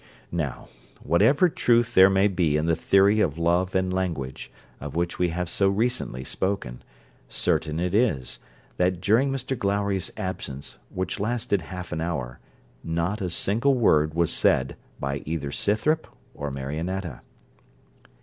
Now, 0.31 0.67
whatever 1.03 1.47
truth 1.47 1.93
there 1.93 2.09
may 2.09 2.27
be 2.27 2.57
in 2.57 2.65
the 2.65 2.75
theory 2.75 3.19
of 3.19 3.37
love 3.37 3.75
and 3.75 3.93
language, 3.93 4.51
of 4.79 4.95
which 4.95 5.19
we 5.19 5.29
have 5.29 5.47
so 5.47 5.69
recently 5.69 6.23
spoken, 6.23 6.81
certain 7.29 7.79
it 7.79 7.93
is, 7.93 8.39
that 8.77 8.99
during 8.99 9.29
Mr 9.31 9.55
Glowry's 9.55 10.11
absence, 10.17 10.79
which 10.89 11.19
lasted 11.19 11.61
half 11.61 11.91
an 11.91 12.01
hour, 12.01 12.39
not 12.83 13.21
a 13.21 13.29
single 13.29 13.75
word 13.75 14.15
was 14.15 14.33
said 14.33 14.75
by 14.99 15.17
either 15.23 15.51
Scythrop 15.51 16.07
or 16.33 16.49
Marionetta. 16.49 17.21